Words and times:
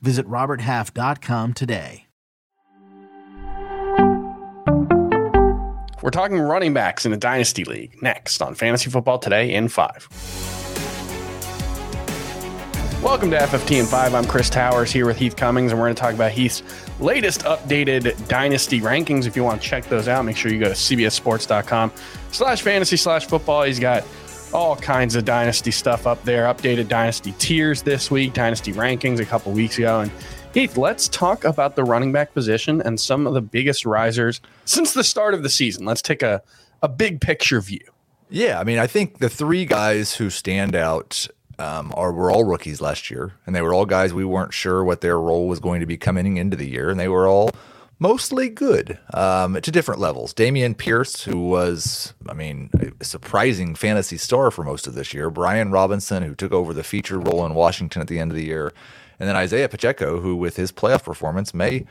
Visit 0.00 0.26
RobertHalf.com 0.26 1.54
today. 1.54 2.06
We're 6.02 6.10
talking 6.10 6.38
running 6.38 6.72
backs 6.72 7.04
in 7.04 7.10
the 7.10 7.16
dynasty 7.16 7.64
league 7.64 8.00
next 8.00 8.40
on 8.40 8.54
Fantasy 8.54 8.90
Football 8.90 9.18
Today 9.18 9.52
in 9.54 9.68
5. 9.68 10.08
Welcome 13.02 13.30
to 13.30 13.38
FFT 13.38 13.80
in 13.80 13.86
5. 13.86 14.14
I'm 14.14 14.24
Chris 14.24 14.48
Towers 14.48 14.92
here 14.92 15.06
with 15.06 15.16
Heath 15.16 15.36
Cummings, 15.36 15.72
and 15.72 15.80
we're 15.80 15.86
going 15.86 15.94
to 15.94 16.00
talk 16.00 16.14
about 16.14 16.32
Heath's 16.32 16.62
latest 17.00 17.42
updated 17.42 18.28
dynasty 18.28 18.80
rankings. 18.80 19.26
If 19.26 19.36
you 19.36 19.44
want 19.44 19.62
to 19.62 19.68
check 19.68 19.84
those 19.86 20.06
out, 20.06 20.24
make 20.24 20.36
sure 20.36 20.52
you 20.52 20.58
go 20.58 20.68
to 20.68 20.74
cbssports.com 20.74 21.92
slash 22.30 22.62
fantasy 22.62 22.96
slash 22.96 23.26
football. 23.26 23.64
He's 23.64 23.80
got 23.80 24.04
all 24.52 24.76
kinds 24.76 25.14
of 25.14 25.24
dynasty 25.24 25.70
stuff 25.70 26.06
up 26.06 26.22
there, 26.24 26.44
updated 26.44 26.88
dynasty 26.88 27.32
tiers 27.38 27.82
this 27.82 28.10
week, 28.10 28.32
dynasty 28.32 28.72
rankings 28.72 29.20
a 29.20 29.24
couple 29.24 29.52
weeks 29.52 29.78
ago. 29.78 30.00
And 30.00 30.10
Heath, 30.54 30.76
let's 30.76 31.08
talk 31.08 31.44
about 31.44 31.76
the 31.76 31.84
running 31.84 32.12
back 32.12 32.32
position 32.32 32.80
and 32.80 32.98
some 32.98 33.26
of 33.26 33.34
the 33.34 33.42
biggest 33.42 33.84
risers 33.84 34.40
since 34.64 34.94
the 34.94 35.04
start 35.04 35.34
of 35.34 35.42
the 35.42 35.50
season. 35.50 35.84
Let's 35.84 36.02
take 36.02 36.22
a, 36.22 36.42
a 36.82 36.88
big 36.88 37.20
picture 37.20 37.60
view. 37.60 37.84
Yeah, 38.28 38.58
I 38.58 38.64
mean, 38.64 38.78
I 38.78 38.86
think 38.86 39.18
the 39.18 39.28
three 39.28 39.66
guys 39.66 40.14
who 40.14 40.30
stand 40.30 40.74
out 40.74 41.28
um, 41.58 41.92
are 41.96 42.12
were 42.12 42.30
all 42.30 42.44
rookies 42.44 42.80
last 42.80 43.10
year, 43.10 43.34
and 43.46 43.54
they 43.54 43.62
were 43.62 43.72
all 43.72 43.86
guys 43.86 44.12
we 44.12 44.24
weren't 44.24 44.52
sure 44.52 44.82
what 44.82 45.00
their 45.00 45.18
role 45.18 45.46
was 45.46 45.60
going 45.60 45.80
to 45.80 45.86
be 45.86 45.96
coming 45.96 46.36
into 46.36 46.56
the 46.56 46.68
year, 46.68 46.90
and 46.90 46.98
they 46.98 47.08
were 47.08 47.28
all 47.28 47.50
mostly 47.98 48.48
good 48.48 48.98
um, 49.14 49.60
to 49.60 49.70
different 49.70 50.00
levels. 50.00 50.34
Dameon 50.34 50.76
Pierce, 50.76 51.24
who 51.24 51.48
was, 51.48 52.14
I 52.28 52.34
mean, 52.34 52.70
a 53.00 53.04
surprising 53.04 53.74
fantasy 53.74 54.18
star 54.18 54.50
for 54.50 54.64
most 54.64 54.86
of 54.86 54.94
this 54.94 55.14
year. 55.14 55.30
Brian 55.30 55.70
Robinson, 55.70 56.22
who 56.22 56.34
took 56.34 56.52
over 56.52 56.72
the 56.72 56.84
feature 56.84 57.18
role 57.18 57.44
in 57.46 57.54
Washington 57.54 58.02
at 58.02 58.08
the 58.08 58.18
end 58.18 58.30
of 58.30 58.36
the 58.36 58.44
year, 58.44 58.72
and 59.18 59.28
then 59.28 59.36
Isaiah 59.36 59.68
Pacheco, 59.68 60.20
who 60.20 60.36
with 60.36 60.56
his 60.56 60.72
playoff 60.72 61.04
performance 61.04 61.54
may 61.54 61.86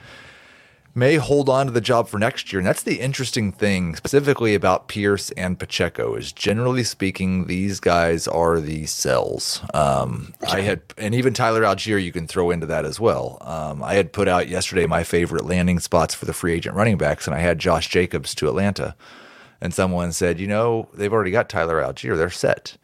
may 0.95 1.17
hold 1.17 1.49
on 1.49 1.65
to 1.65 1.71
the 1.73 1.81
job 1.81 2.07
for 2.07 2.17
next 2.17 2.51
year. 2.51 2.61
And 2.61 2.65
that's 2.65 2.83
the 2.83 3.01
interesting 3.01 3.51
thing, 3.51 3.97
specifically 3.97 4.55
about 4.55 4.87
Pierce 4.87 5.29
and 5.31 5.59
Pacheco, 5.59 6.15
is 6.15 6.31
generally 6.31 6.85
speaking, 6.85 7.47
these 7.47 7.81
guys 7.81 8.29
are 8.29 8.61
the 8.61 8.85
cells. 8.85 9.61
Um, 9.73 10.33
I 10.49 10.61
had, 10.61 10.81
and 10.97 11.13
even 11.13 11.33
Tyler 11.33 11.63
Allgeier, 11.63 12.01
you 12.01 12.13
can 12.13 12.27
throw 12.27 12.49
into 12.49 12.65
that 12.67 12.85
as 12.85 12.97
well. 12.97 13.37
Um, 13.41 13.83
I 13.83 13.95
had 13.95 14.13
put 14.13 14.29
out 14.29 14.47
yesterday 14.47 14.85
my 14.85 15.03
favorite 15.03 15.45
landing 15.45 15.79
spots 15.79 16.15
for 16.15 16.23
the 16.23 16.33
free 16.33 16.53
agent 16.53 16.77
running 16.77 16.97
backs, 16.97 17.27
and 17.27 17.35
I 17.35 17.39
had 17.39 17.59
Josh 17.59 17.89
Jacobs 17.89 18.33
to 18.35 18.47
Atlanta. 18.47 18.95
And 19.59 19.73
someone 19.73 20.13
said, 20.13 20.39
you 20.39 20.47
know, 20.47 20.87
they've 20.93 21.11
already 21.11 21.31
got 21.31 21.49
Tyler 21.49 21.81
Allgeier, 21.81 22.15
they're 22.15 22.29
set. 22.29 22.77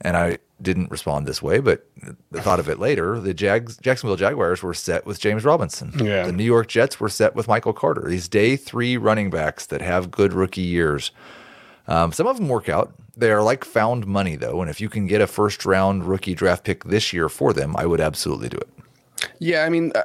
And 0.00 0.16
I 0.16 0.38
didn't 0.62 0.90
respond 0.90 1.26
this 1.26 1.42
way, 1.42 1.60
but 1.60 1.86
thought 2.34 2.60
of 2.60 2.68
it 2.68 2.78
later. 2.78 3.18
The 3.18 3.34
Jags, 3.34 3.76
Jacksonville 3.78 4.16
Jaguars 4.16 4.62
were 4.62 4.74
set 4.74 5.06
with 5.06 5.20
James 5.20 5.44
Robinson. 5.44 5.92
Yeah. 5.98 6.26
The 6.26 6.32
New 6.32 6.44
York 6.44 6.68
Jets 6.68 7.00
were 7.00 7.08
set 7.08 7.34
with 7.34 7.48
Michael 7.48 7.72
Carter. 7.72 8.08
These 8.08 8.28
day 8.28 8.56
three 8.56 8.96
running 8.96 9.30
backs 9.30 9.66
that 9.66 9.80
have 9.80 10.10
good 10.10 10.32
rookie 10.32 10.60
years. 10.60 11.10
Um, 11.86 12.12
some 12.12 12.26
of 12.26 12.36
them 12.36 12.48
work 12.48 12.68
out. 12.68 12.92
They 13.16 13.30
are 13.30 13.42
like 13.42 13.64
found 13.64 14.06
money, 14.06 14.36
though. 14.36 14.60
And 14.60 14.70
if 14.70 14.80
you 14.80 14.88
can 14.88 15.06
get 15.06 15.20
a 15.20 15.26
first 15.26 15.64
round 15.64 16.04
rookie 16.04 16.34
draft 16.34 16.64
pick 16.64 16.84
this 16.84 17.12
year 17.12 17.28
for 17.28 17.52
them, 17.52 17.74
I 17.76 17.86
would 17.86 18.00
absolutely 18.00 18.48
do 18.48 18.58
it. 18.58 18.68
Yeah, 19.40 19.64
I 19.64 19.68
mean, 19.68 19.92
uh, 19.94 20.02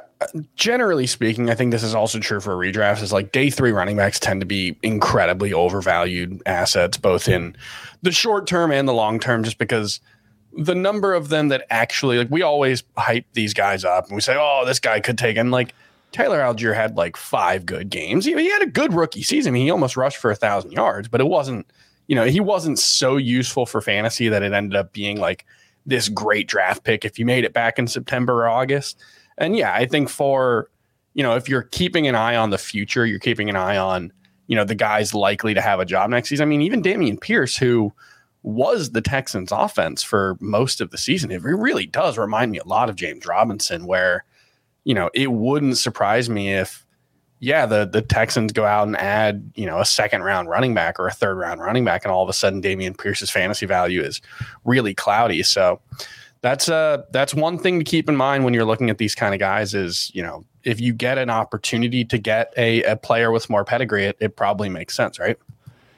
generally 0.54 1.06
speaking, 1.06 1.50
I 1.50 1.54
think 1.54 1.72
this 1.72 1.82
is 1.82 1.94
also 1.94 2.18
true 2.18 2.40
for 2.40 2.54
redrafts. 2.56 3.02
Is 3.02 3.12
like 3.12 3.32
day 3.32 3.50
three 3.50 3.72
running 3.72 3.96
backs 3.96 4.20
tend 4.20 4.40
to 4.40 4.46
be 4.46 4.76
incredibly 4.82 5.52
overvalued 5.52 6.40
assets, 6.46 6.96
both 6.96 7.28
in 7.28 7.56
the 8.02 8.12
short 8.12 8.46
term 8.46 8.70
and 8.70 8.86
the 8.86 8.92
long 8.92 9.18
term, 9.18 9.42
just 9.42 9.58
because 9.58 10.00
the 10.56 10.74
number 10.74 11.14
of 11.14 11.28
them 11.28 11.48
that 11.48 11.66
actually 11.70 12.18
like 12.18 12.30
we 12.30 12.42
always 12.42 12.84
hype 12.96 13.26
these 13.32 13.54
guys 13.54 13.84
up 13.84 14.06
and 14.06 14.14
we 14.14 14.20
say, 14.20 14.36
oh, 14.38 14.64
this 14.64 14.78
guy 14.78 15.00
could 15.00 15.18
take 15.18 15.36
and 15.36 15.50
like 15.50 15.74
Tyler 16.12 16.38
Allgeier 16.38 16.76
had 16.76 16.96
like 16.96 17.16
five 17.16 17.66
good 17.66 17.90
games. 17.90 18.24
He, 18.24 18.34
he 18.34 18.48
had 18.48 18.62
a 18.62 18.66
good 18.66 18.94
rookie 18.94 19.24
season. 19.24 19.50
I 19.50 19.52
mean, 19.52 19.64
he 19.64 19.70
almost 19.70 19.96
rushed 19.96 20.18
for 20.18 20.30
a 20.30 20.36
thousand 20.36 20.70
yards, 20.70 21.08
but 21.08 21.20
it 21.20 21.26
wasn't, 21.26 21.66
you 22.06 22.14
know, 22.14 22.24
he 22.24 22.38
wasn't 22.38 22.78
so 22.78 23.16
useful 23.16 23.66
for 23.66 23.80
fantasy 23.80 24.28
that 24.28 24.44
it 24.44 24.52
ended 24.52 24.76
up 24.76 24.92
being 24.92 25.18
like 25.18 25.44
this 25.86 26.08
great 26.08 26.46
draft 26.46 26.84
pick 26.84 27.04
if 27.04 27.18
you 27.18 27.26
made 27.26 27.44
it 27.44 27.52
back 27.52 27.80
in 27.80 27.88
September 27.88 28.44
or 28.44 28.48
August. 28.48 29.02
And 29.38 29.56
yeah, 29.56 29.72
I 29.74 29.86
think 29.86 30.08
for, 30.08 30.70
you 31.14 31.22
know, 31.22 31.36
if 31.36 31.48
you're 31.48 31.62
keeping 31.62 32.06
an 32.06 32.14
eye 32.14 32.36
on 32.36 32.50
the 32.50 32.58
future, 32.58 33.06
you're 33.06 33.18
keeping 33.18 33.48
an 33.48 33.56
eye 33.56 33.76
on, 33.76 34.12
you 34.46 34.56
know, 34.56 34.64
the 34.64 34.74
guys 34.74 35.14
likely 35.14 35.54
to 35.54 35.60
have 35.60 35.80
a 35.80 35.84
job 35.84 36.10
next 36.10 36.28
season. 36.28 36.44
I 36.44 36.48
mean, 36.48 36.62
even 36.62 36.82
Dameon 36.82 37.20
Pierce, 37.20 37.56
who, 37.56 37.92
was 38.46 38.90
the 38.90 39.00
Texans 39.00 39.50
offense 39.50 40.02
for 40.02 40.36
most 40.38 40.82
of 40.82 40.90
the 40.90 40.98
season. 40.98 41.30
It 41.30 41.42
really 41.42 41.86
does 41.86 42.18
remind 42.18 42.52
me 42.52 42.58
a 42.58 42.66
lot 42.66 42.90
of 42.90 42.94
James 42.94 43.26
Robinson, 43.26 43.86
where, 43.86 44.22
you 44.84 44.92
know, 44.92 45.08
it 45.14 45.32
wouldn't 45.32 45.78
surprise 45.78 46.28
me 46.28 46.52
if, 46.52 46.84
yeah, 47.40 47.64
the 47.64 47.86
the 47.86 48.02
Texans 48.02 48.52
go 48.52 48.66
out 48.66 48.86
and 48.86 48.98
add, 48.98 49.50
you 49.54 49.64
know, 49.64 49.80
a 49.80 49.84
second 49.86 50.24
round 50.24 50.50
running 50.50 50.74
back 50.74 51.00
or 51.00 51.06
a 51.06 51.10
third 51.10 51.38
round 51.38 51.62
running 51.62 51.86
back, 51.86 52.04
and 52.04 52.12
all 52.12 52.22
of 52.22 52.28
a 52.28 52.34
sudden 52.34 52.60
Dameon 52.60 52.98
Pierce's 52.98 53.30
fantasy 53.30 53.64
value 53.64 54.02
is 54.02 54.20
really 54.66 54.92
cloudy. 54.92 55.42
So 55.42 55.80
that's 56.44 56.68
uh 56.68 57.02
that's 57.10 57.32
one 57.32 57.56
thing 57.56 57.78
to 57.78 57.84
keep 57.84 58.06
in 58.06 58.16
mind 58.16 58.44
when 58.44 58.52
you're 58.52 58.66
looking 58.66 58.90
at 58.90 58.98
these 58.98 59.14
kind 59.14 59.32
of 59.32 59.40
guys 59.40 59.72
is, 59.72 60.10
you 60.14 60.22
know, 60.22 60.44
if 60.62 60.78
you 60.78 60.92
get 60.92 61.16
an 61.16 61.30
opportunity 61.30 62.04
to 62.04 62.18
get 62.18 62.52
a, 62.58 62.82
a 62.82 62.96
player 62.96 63.30
with 63.30 63.48
more 63.48 63.64
pedigree, 63.64 64.04
it, 64.04 64.16
it 64.20 64.36
probably 64.36 64.68
makes 64.68 64.94
sense, 64.94 65.18
right? 65.18 65.38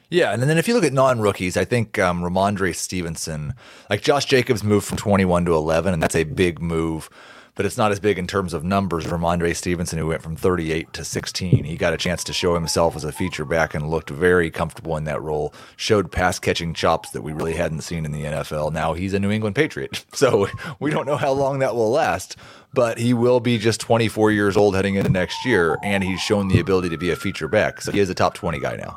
Yeah, 0.09 0.31
and 0.31 0.41
then 0.41 0.57
if 0.57 0.65
you 0.65 0.73
look 0.73 0.85
at 0.85 0.93
non-rookies, 0.93 1.57
I 1.57 1.65
think 1.65 1.99
um, 1.99 2.21
Rhamondre 2.21 2.73
Stevenson, 2.73 3.55
like 3.89 4.01
Josh 4.01 4.23
Jacobs, 4.23 4.63
moved 4.63 4.87
from 4.87 4.95
21 4.95 5.43
to 5.43 5.53
11, 5.53 5.93
and 5.93 6.01
that's 6.01 6.15
a 6.15 6.23
big 6.23 6.61
move. 6.61 7.09
But 7.57 7.65
it's 7.65 7.77
not 7.77 7.91
as 7.91 7.99
big 7.99 8.19
in 8.19 8.27
terms 8.27 8.53
of 8.53 8.63
numbers. 8.63 9.05
Rhamondre 9.05 9.55
Stevenson, 9.55 9.97
who 9.97 10.07
went 10.07 10.21
from 10.21 10.35
38 10.35 10.93
to 10.93 11.03
16, 11.03 11.63
he 11.63 11.75
got 11.75 11.93
a 11.93 11.97
chance 11.97 12.23
to 12.25 12.31
show 12.33 12.53
himself 12.53 12.95
as 12.95 13.03
a 13.03 13.11
feature 13.11 13.45
back 13.45 13.73
and 13.73 13.89
looked 13.89 14.11
very 14.11 14.51
comfortable 14.51 14.95
in 14.95 15.05
that 15.05 15.21
role. 15.21 15.53
Showed 15.75 16.11
pass 16.11 16.37
catching 16.37 16.75
chops 16.75 17.09
that 17.09 17.23
we 17.23 17.33
really 17.33 17.55
hadn't 17.55 17.81
seen 17.81 18.05
in 18.05 18.11
the 18.11 18.23
NFL. 18.23 18.71
Now 18.71 18.93
he's 18.93 19.13
a 19.13 19.19
New 19.19 19.31
England 19.31 19.55
Patriot, 19.55 20.05
so 20.13 20.47
we 20.79 20.91
don't 20.91 21.07
know 21.07 21.17
how 21.17 21.31
long 21.31 21.59
that 21.59 21.75
will 21.75 21.89
last. 21.89 22.37
But 22.73 22.99
he 22.99 23.13
will 23.13 23.39
be 23.39 23.57
just 23.57 23.81
24 23.81 24.31
years 24.31 24.55
old 24.55 24.75
heading 24.75 24.95
into 24.95 25.09
next 25.09 25.43
year, 25.43 25.77
and 25.83 26.03
he's 26.03 26.21
shown 26.21 26.47
the 26.47 26.59
ability 26.59 26.89
to 26.89 26.97
be 26.97 27.09
a 27.09 27.15
feature 27.15 27.47
back. 27.47 27.81
So 27.81 27.91
he 27.91 27.99
is 27.99 28.09
a 28.09 28.13
top 28.13 28.35
20 28.35 28.59
guy 28.59 28.75
now. 28.75 28.95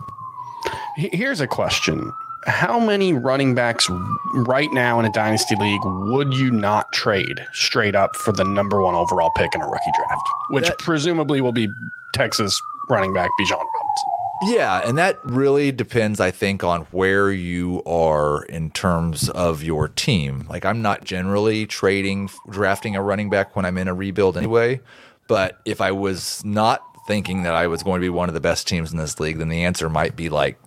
Here's 0.97 1.41
a 1.41 1.47
question. 1.47 2.13
How 2.47 2.81
many 2.81 3.13
running 3.13 3.55
backs 3.55 3.89
right 4.35 4.73
now 4.73 4.99
in 4.99 5.05
a 5.05 5.13
dynasty 5.13 5.57
league 5.57 5.81
would 5.85 6.33
you 6.33 6.51
not 6.51 6.91
trade 6.93 7.47
straight 7.53 7.95
up 7.95 8.17
for 8.17 8.33
the 8.33 8.45
number 8.45 8.81
one 8.81 8.95
overall 8.95 9.31
pick 9.37 9.55
in 9.55 9.61
a 9.61 9.69
rookie 9.69 9.93
draft, 9.95 10.29
which 10.49 10.67
that, 10.67 10.79
presumably 10.79 11.41
will 11.41 11.53
be 11.53 11.69
Texas 12.15 12.59
running 12.89 13.13
back 13.13 13.31
Bijan 13.41 13.51
Robinson? 13.51 14.11
Yeah, 14.43 14.81
and 14.89 14.97
that 14.97 15.19
really 15.23 15.71
depends, 15.71 16.19
I 16.19 16.31
think, 16.31 16.65
on 16.65 16.83
where 16.93 17.31
you 17.31 17.83
are 17.85 18.43
in 18.45 18.71
terms 18.71 19.29
of 19.29 19.63
your 19.63 19.89
team. 19.89 20.47
Like, 20.49 20.65
I'm 20.65 20.81
not 20.81 21.05
generally 21.05 21.67
trading, 21.67 22.31
drafting 22.49 22.97
a 22.97 23.03
running 23.03 23.29
back 23.29 23.55
when 23.55 23.67
I'm 23.67 23.77
in 23.77 23.87
a 23.87 23.93
rebuild 23.93 24.39
anyway. 24.39 24.81
But 25.29 25.61
if 25.67 25.83
I 25.83 25.93
was 25.93 26.43
not 26.43 26.83
thinking 27.07 27.43
that 27.43 27.53
I 27.53 27.67
was 27.67 27.83
going 27.83 28.01
to 28.01 28.05
be 28.05 28.09
one 28.09 28.29
of 28.29 28.35
the 28.35 28.41
best 28.41 28.67
teams 28.67 28.93
in 28.93 28.99
this 28.99 29.21
league, 29.21 29.37
then 29.37 29.51
the 29.51 29.63
answer 29.63 29.91
might 29.91 30.17
be 30.17 30.31
like 30.31 30.59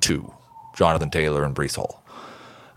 two 0.00 0.30
Jonathan 0.74 1.10
Taylor 1.10 1.44
and 1.44 1.54
Breece 1.54 1.76
Hall. 1.76 2.02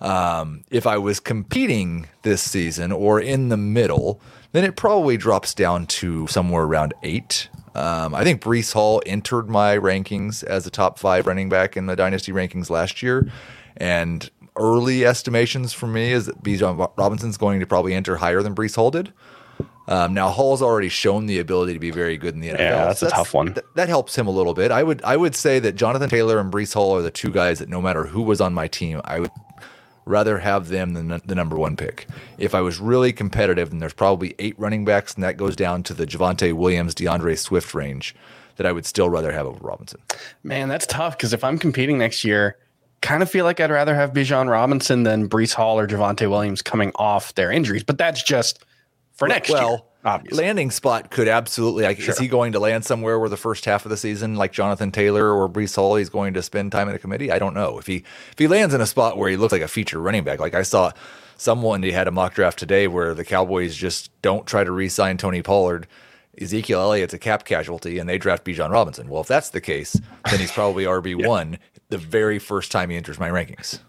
Um, 0.01 0.63
if 0.69 0.85
I 0.85 0.97
was 0.97 1.19
competing 1.19 2.07
this 2.23 2.41
season 2.41 2.91
or 2.91 3.19
in 3.19 3.49
the 3.49 3.57
middle, 3.57 4.21
then 4.51 4.63
it 4.63 4.75
probably 4.75 5.17
drops 5.17 5.53
down 5.53 5.87
to 5.87 6.27
somewhere 6.27 6.63
around 6.63 6.93
eight. 7.03 7.49
Um, 7.73 8.13
I 8.13 8.23
think 8.23 8.41
Breece 8.41 8.73
Hall 8.73 9.01
entered 9.05 9.49
my 9.49 9.77
rankings 9.77 10.43
as 10.43 10.65
a 10.65 10.69
top 10.69 10.99
five 10.99 11.27
running 11.27 11.49
back 11.49 11.75
in 11.75 11.87
the 11.87 11.95
dynasty 11.95 12.31
rankings 12.31 12.69
last 12.69 13.01
year, 13.03 13.31
and 13.77 14.29
early 14.57 15.05
estimations 15.05 15.73
for 15.73 15.87
me 15.87 16.11
is 16.11 16.27
that 16.27 16.41
Bijan 16.41 16.89
Robinson's 16.97 17.37
going 17.37 17.59
to 17.59 17.67
probably 17.67 17.93
enter 17.93 18.17
higher 18.17 18.41
than 18.41 18.55
Breece 18.55 18.75
Hall 18.75 18.91
did. 18.91 19.11
Um, 19.87 20.13
now 20.13 20.29
Hall's 20.29 20.61
already 20.61 20.89
shown 20.89 21.27
the 21.27 21.39
ability 21.39 21.73
to 21.73 21.79
be 21.79 21.91
very 21.91 22.17
good 22.17 22.33
in 22.33 22.41
the 22.41 22.49
NFL. 22.49 22.59
Yeah, 22.59 22.85
that's, 22.85 22.99
so 22.99 23.05
that's 23.05 23.13
a 23.13 23.17
tough 23.17 23.33
one. 23.33 23.53
Th- 23.53 23.65
that 23.75 23.87
helps 23.87 24.17
him 24.17 24.27
a 24.27 24.31
little 24.31 24.53
bit. 24.53 24.71
I 24.71 24.81
would 24.81 25.03
I 25.03 25.15
would 25.15 25.35
say 25.35 25.59
that 25.59 25.75
Jonathan 25.75 26.09
Taylor 26.09 26.39
and 26.39 26.51
Breece 26.51 26.73
Hall 26.73 26.95
are 26.95 27.01
the 27.01 27.11
two 27.11 27.29
guys 27.29 27.59
that 27.59 27.69
no 27.69 27.81
matter 27.81 28.05
who 28.05 28.23
was 28.23 28.41
on 28.41 28.53
my 28.53 28.67
team, 28.67 28.99
I 29.05 29.19
would 29.19 29.31
rather 30.05 30.39
have 30.39 30.69
them 30.69 30.93
than 30.93 31.21
the 31.25 31.35
number 31.35 31.55
one 31.55 31.75
pick. 31.75 32.07
If 32.37 32.55
I 32.55 32.61
was 32.61 32.79
really 32.79 33.11
competitive, 33.11 33.71
and 33.71 33.81
there's 33.81 33.93
probably 33.93 34.35
eight 34.39 34.57
running 34.57 34.85
backs, 34.85 35.15
and 35.15 35.23
that 35.23 35.37
goes 35.37 35.55
down 35.55 35.83
to 35.83 35.93
the 35.93 36.05
Javonte 36.05 36.53
Williams, 36.53 36.95
D'Andre 36.95 37.35
Swift 37.35 37.73
range, 37.73 38.15
that 38.57 38.65
I 38.65 38.71
would 38.71 38.85
still 38.85 39.09
rather 39.09 39.31
have 39.31 39.45
over 39.45 39.59
Robinson. 39.65 40.01
Man, 40.43 40.69
that's 40.69 40.85
tough 40.87 41.17
because 41.17 41.33
if 41.33 41.43
I'm 41.43 41.57
competing 41.57 41.97
next 41.97 42.23
year, 42.23 42.57
kind 43.01 43.21
of 43.21 43.29
feel 43.29 43.45
like 43.45 43.59
I'd 43.59 43.71
rather 43.71 43.95
have 43.95 44.13
Bijan 44.13 44.49
Robinson 44.49 45.03
than 45.03 45.29
Breece 45.29 45.53
Hall 45.53 45.79
or 45.79 45.87
Javonte 45.87 46.29
Williams 46.29 46.61
coming 46.61 46.91
off 46.95 47.35
their 47.35 47.51
injuries. 47.51 47.83
But 47.83 47.97
that's 47.97 48.23
just 48.23 48.63
for 49.15 49.27
next 49.27 49.49
well, 49.49 49.69
year. 49.69 49.79
Obviously. 50.05 50.43
landing 50.43 50.69
spot 50.69 51.09
could 51.09 51.27
absolutely. 51.27 51.83
Like, 51.83 51.99
Sure. 51.99 52.11
Is 52.11 52.19
he 52.19 52.27
going 52.27 52.51
to 52.51 52.59
land 52.59 52.85
somewhere 52.85 53.17
where 53.17 53.27
the 53.27 53.37
first 53.37 53.65
half 53.65 53.85
of 53.85 53.89
the 53.89 53.97
season, 53.97 54.35
like 54.35 54.51
Jonathan 54.51 54.91
Taylor 54.91 55.31
or 55.31 55.49
Breece 55.49 55.75
Hall, 55.75 55.95
he's 55.95 56.09
going 56.09 56.35
to 56.35 56.43
spend 56.43 56.71
time 56.71 56.87
in 56.87 56.93
the 56.93 56.99
committee? 56.99 57.31
I 57.31 57.39
don't 57.39 57.55
know. 57.55 57.79
If 57.79 57.87
he 57.87 58.03
if 58.31 58.37
he 58.37 58.47
lands 58.47 58.75
in 58.75 58.81
a 58.81 58.85
spot 58.85 59.17
where 59.17 59.29
he 59.31 59.35
looks 59.35 59.51
like 59.51 59.63
a 59.63 59.67
feature 59.67 59.99
running 59.99 60.23
back, 60.23 60.39
like 60.39 60.53
I 60.53 60.61
saw 60.61 60.91
someone 61.37 61.81
he 61.81 61.91
had 61.91 62.07
a 62.07 62.11
mock 62.11 62.35
draft 62.35 62.59
today 62.59 62.87
where 62.87 63.15
the 63.15 63.25
Cowboys 63.25 63.75
just 63.75 64.11
don't 64.21 64.45
try 64.45 64.63
to 64.63 64.71
re-sign 64.71 65.17
Tony 65.17 65.41
Pollard. 65.41 65.87
Ezekiel 66.39 66.81
Elliott's 66.81 67.13
a 67.13 67.19
cap 67.19 67.45
casualty, 67.45 67.97
and 67.97 68.07
they 68.07 68.17
draft 68.17 68.45
Bijan 68.45 68.69
Robinson. 68.69 69.09
Well, 69.09 69.21
if 69.21 69.27
that's 69.27 69.49
the 69.49 69.61
case, 69.61 69.99
then 70.29 70.39
he's 70.39 70.51
probably 70.51 70.83
RB 70.85 71.25
one 71.25 71.57
the 71.89 71.97
very 71.97 72.39
first 72.39 72.71
time 72.71 72.89
he 72.89 72.97
enters 72.97 73.19
my 73.19 73.29
rankings. 73.29 73.79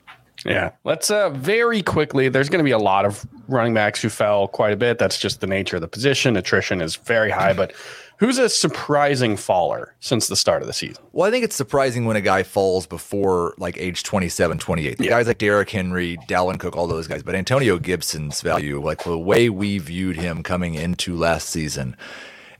Yeah. 0.44 0.72
Let's 0.84 1.10
uh 1.10 1.30
very 1.30 1.82
quickly. 1.82 2.28
There's 2.28 2.48
going 2.48 2.58
to 2.60 2.64
be 2.64 2.70
a 2.72 2.78
lot 2.78 3.04
of 3.04 3.24
running 3.48 3.74
backs 3.74 4.02
who 4.02 4.08
fell 4.08 4.48
quite 4.48 4.72
a 4.72 4.76
bit. 4.76 4.98
That's 4.98 5.18
just 5.18 5.40
the 5.40 5.46
nature 5.46 5.76
of 5.76 5.82
the 5.82 5.88
position. 5.88 6.36
Attrition 6.36 6.80
is 6.80 6.96
very 6.96 7.30
high, 7.30 7.52
but 7.52 7.72
who's 8.18 8.38
a 8.38 8.48
surprising 8.48 9.36
faller 9.36 9.94
since 10.00 10.28
the 10.28 10.36
start 10.36 10.62
of 10.62 10.66
the 10.68 10.72
season? 10.74 11.02
Well, 11.12 11.26
I 11.26 11.30
think 11.30 11.44
it's 11.44 11.56
surprising 11.56 12.04
when 12.04 12.16
a 12.16 12.20
guy 12.20 12.42
falls 12.42 12.86
before 12.86 13.54
like 13.58 13.76
age 13.78 14.02
27, 14.02 14.58
28. 14.58 14.98
The 14.98 15.04
Yeah. 15.04 15.10
guys 15.10 15.26
like 15.26 15.38
Derrick 15.38 15.70
Henry, 15.70 16.18
Dalvin 16.28 16.58
Cook, 16.58 16.76
all 16.76 16.86
those 16.86 17.06
guys. 17.08 17.22
But 17.22 17.34
Antonio 17.34 17.78
Gibson's 17.78 18.40
value, 18.42 18.80
like 18.82 19.04
the 19.04 19.18
way 19.18 19.48
we 19.48 19.78
viewed 19.78 20.16
him 20.16 20.42
coming 20.42 20.74
into 20.74 21.16
last 21.16 21.48
season, 21.48 21.96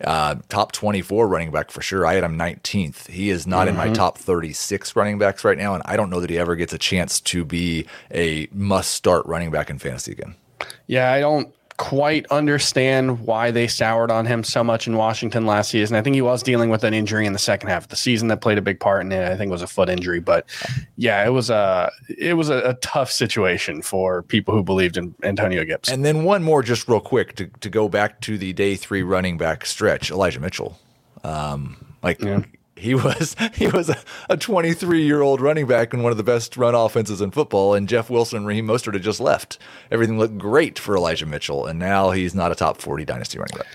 uh, 0.04 0.36
top 0.48 0.72
24 0.72 1.28
running 1.28 1.50
back 1.50 1.70
for 1.70 1.82
sure. 1.82 2.06
I 2.06 2.14
had 2.14 2.24
him 2.24 2.38
19th. 2.38 3.08
He 3.08 3.30
is 3.30 3.46
not 3.46 3.68
in 3.68 3.76
my 3.76 3.90
top 3.92 4.18
36 4.18 4.94
running 4.96 5.18
backs 5.18 5.44
right 5.44 5.58
now. 5.58 5.74
And 5.74 5.82
I 5.86 5.96
don't 5.96 6.10
know 6.10 6.20
that 6.20 6.30
he 6.30 6.38
ever 6.38 6.56
gets 6.56 6.72
a 6.72 6.78
chance 6.78 7.20
to 7.20 7.44
be 7.44 7.86
a 8.10 8.48
must 8.52 8.92
start 8.92 9.24
running 9.26 9.50
back 9.50 9.70
in 9.70 9.78
fantasy 9.78 10.12
again. 10.12 10.36
Yeah, 10.86 11.12
I 11.12 11.20
don't 11.20 11.52
quite 11.76 12.26
understand 12.30 13.20
why 13.20 13.50
they 13.50 13.66
soured 13.66 14.10
on 14.10 14.26
him 14.26 14.42
so 14.42 14.64
much 14.64 14.86
in 14.86 14.96
Washington 14.96 15.46
last 15.46 15.70
season. 15.70 15.96
I 15.96 16.02
think 16.02 16.14
he 16.14 16.22
was 16.22 16.42
dealing 16.42 16.70
with 16.70 16.84
an 16.84 16.94
injury 16.94 17.26
in 17.26 17.32
the 17.32 17.38
second 17.38 17.68
half 17.68 17.84
of 17.84 17.88
the 17.88 17.96
season 17.96 18.28
that 18.28 18.40
played 18.40 18.58
a 18.58 18.62
big 18.62 18.80
part 18.80 19.02
in 19.02 19.12
it. 19.12 19.30
I 19.30 19.36
think 19.36 19.48
it 19.48 19.52
was 19.52 19.62
a 19.62 19.66
foot 19.66 19.88
injury, 19.88 20.20
but 20.20 20.46
yeah, 20.96 21.24
it 21.24 21.30
was 21.30 21.50
a 21.50 21.90
it 22.08 22.34
was 22.34 22.48
a, 22.48 22.58
a 22.70 22.74
tough 22.74 23.10
situation 23.10 23.82
for 23.82 24.22
people 24.22 24.54
who 24.54 24.62
believed 24.62 24.96
in 24.96 25.14
Antonio 25.22 25.64
Gibson. 25.64 25.94
And 25.94 26.04
then 26.04 26.24
one 26.24 26.42
more, 26.42 26.62
just 26.62 26.88
real 26.88 27.00
quick, 27.00 27.36
to, 27.36 27.46
to 27.46 27.70
go 27.70 27.88
back 27.88 28.20
to 28.22 28.38
the 28.38 28.52
day 28.52 28.76
three 28.76 29.02
running 29.02 29.38
back 29.38 29.66
stretch, 29.66 30.10
Elijah 30.10 30.40
Mitchell. 30.40 30.78
Um, 31.24 31.76
like 32.02 32.20
he 32.76 32.94
was 32.94 33.34
he 33.54 33.66
was 33.68 33.88
a, 33.88 33.96
a 34.28 34.36
23 34.36 35.04
year 35.04 35.22
old 35.22 35.40
running 35.40 35.66
back 35.66 35.92
in 35.92 36.02
one 36.02 36.12
of 36.12 36.18
the 36.18 36.24
best 36.24 36.56
run 36.56 36.74
offenses 36.74 37.20
in 37.20 37.30
football, 37.30 37.74
and 37.74 37.88
Jeff 37.88 38.10
Wilson 38.10 38.38
and 38.38 38.46
Raheem 38.46 38.66
Mostert 38.66 38.94
had 38.94 39.02
just 39.02 39.20
left. 39.20 39.58
Everything 39.90 40.18
looked 40.18 40.38
great 40.38 40.78
for 40.78 40.96
Elijah 40.96 41.26
Mitchell, 41.26 41.66
and 41.66 41.78
now 41.78 42.10
he's 42.10 42.34
not 42.34 42.52
a 42.52 42.54
top 42.54 42.80
40 42.80 43.04
dynasty 43.04 43.38
running 43.38 43.56
back. 43.56 43.66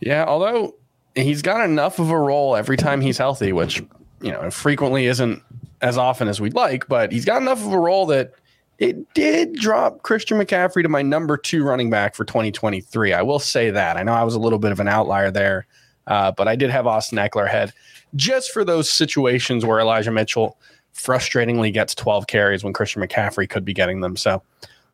Yeah, 0.00 0.24
although 0.26 0.74
he's 1.14 1.42
got 1.42 1.64
enough 1.64 1.98
of 1.98 2.10
a 2.10 2.18
role 2.18 2.56
every 2.56 2.76
time 2.76 3.00
he's 3.00 3.18
healthy, 3.18 3.52
which 3.52 3.82
you 4.20 4.32
know 4.32 4.50
frequently 4.50 5.06
isn't 5.06 5.42
as 5.82 5.98
often 5.98 6.28
as 6.28 6.40
we'd 6.40 6.54
like, 6.54 6.88
but 6.88 7.12
he's 7.12 7.24
got 7.24 7.42
enough 7.42 7.64
of 7.64 7.72
a 7.72 7.78
role 7.78 8.06
that 8.06 8.32
it 8.78 9.12
did 9.14 9.54
drop 9.54 10.02
Christian 10.02 10.38
McCaffrey 10.38 10.82
to 10.82 10.88
my 10.88 11.02
number 11.02 11.36
two 11.36 11.62
running 11.62 11.90
back 11.90 12.14
for 12.14 12.24
2023. 12.24 13.12
I 13.12 13.22
will 13.22 13.38
say 13.38 13.70
that. 13.70 13.96
I 13.96 14.02
know 14.02 14.12
I 14.12 14.24
was 14.24 14.34
a 14.34 14.38
little 14.38 14.58
bit 14.58 14.72
of 14.72 14.80
an 14.80 14.88
outlier 14.88 15.30
there, 15.30 15.66
uh, 16.06 16.32
but 16.32 16.48
I 16.48 16.56
did 16.56 16.70
have 16.70 16.86
Austin 16.86 17.18
Ekeler 17.18 17.46
ahead 17.46 17.72
just 18.14 18.52
for 18.52 18.64
those 18.64 18.90
situations 18.90 19.64
where 19.64 19.80
Elijah 19.80 20.10
Mitchell 20.10 20.58
frustratingly 20.94 21.72
gets 21.72 21.94
12 21.94 22.26
carries 22.26 22.64
when 22.64 22.72
Christian 22.72 23.02
McCaffrey 23.02 23.48
could 23.48 23.64
be 23.64 23.74
getting 23.74 24.00
them. 24.00 24.16
So 24.16 24.42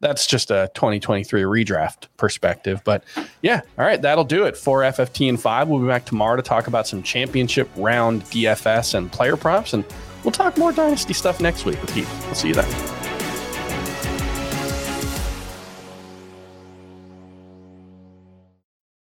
that's 0.01 0.27
just 0.27 0.51
a 0.51 0.71
2023 0.75 1.43
redraft 1.43 2.09
perspective. 2.17 2.83
But 2.85 3.05
yeah, 3.41 3.63
all 3.79 3.87
right, 3.87 4.03
that'll 4.03 4.25
do 4.25 4.45
it 4.45 4.57
for 4.57 4.81
FFT 4.81 5.29
and 5.29 5.41
five. 5.41 5.69
We'll 5.69 5.81
be 5.81 5.87
back 5.87 6.05
tomorrow 6.05 6.37
to 6.37 6.43
talk 6.43 6.67
about 6.67 6.87
some 6.87 7.03
championship 7.03 7.71
round 7.77 8.25
DFS 8.25 8.95
and 8.95 9.11
player 9.11 9.37
props, 9.37 9.73
and 9.73 9.85
we'll 10.25 10.33
talk 10.33 10.59
more 10.59 10.73
dynasty 10.73 11.15
stuff 11.15 11.41
next 11.41 11.65
week 11.65 11.81
with 11.81 11.95
Heath. 11.95 12.25
We'll 12.27 12.35
see 12.35 12.49
you 12.49 12.55
then. 12.55 13.02